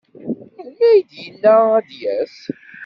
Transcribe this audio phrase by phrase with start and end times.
[0.55, 2.37] Melmi ay d-yenna ad d-yas?